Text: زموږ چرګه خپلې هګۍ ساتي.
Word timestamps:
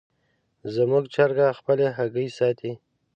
زموږ 0.75 1.03
چرګه 1.13 1.47
خپلې 1.59 1.87
هګۍ 1.97 2.27
ساتي. 2.37 2.71